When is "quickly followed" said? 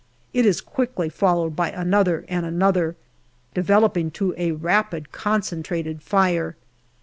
0.61-1.55